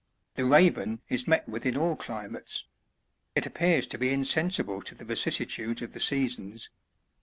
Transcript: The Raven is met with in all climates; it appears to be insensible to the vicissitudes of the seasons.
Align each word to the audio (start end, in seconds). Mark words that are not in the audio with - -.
The 0.33 0.45
Raven 0.45 1.03
is 1.09 1.27
met 1.27 1.47
with 1.47 1.63
in 1.63 1.77
all 1.77 1.95
climates; 1.95 2.63
it 3.35 3.45
appears 3.45 3.85
to 3.85 3.99
be 3.99 4.09
insensible 4.09 4.81
to 4.81 4.95
the 4.95 5.05
vicissitudes 5.05 5.83
of 5.83 5.93
the 5.93 5.99
seasons. 5.99 6.71